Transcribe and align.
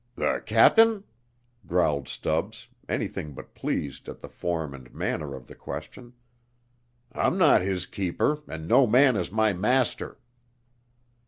"The 0.15 0.41
cap'n?" 0.43 1.03
growled 1.67 2.07
Stubbs, 2.07 2.67
anything 2.89 3.33
but 3.35 3.53
pleased 3.53 4.09
at 4.09 4.19
the 4.19 4.29
form 4.29 4.73
and 4.73 4.91
manner 4.91 5.35
of 5.35 5.45
the 5.45 5.53
question. 5.53 6.13
"I'm 7.11 7.37
not 7.37 7.61
his 7.61 7.85
keeper 7.85 8.39
and 8.47 8.67
no 8.67 8.87
man 8.87 9.15
is 9.15 9.31
my 9.31 9.53
master." 9.53 10.17